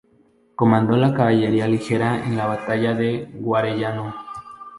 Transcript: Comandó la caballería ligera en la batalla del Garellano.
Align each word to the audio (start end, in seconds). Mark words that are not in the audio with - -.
Comandó 0.55 0.97
la 0.97 1.13
caballería 1.13 1.67
ligera 1.67 2.25
en 2.25 2.35
la 2.35 2.47
batalla 2.47 2.95
del 2.95 3.29
Garellano. 3.35 4.15